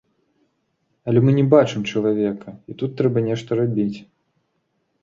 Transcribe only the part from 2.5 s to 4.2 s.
і тут трэба нешта рабіць.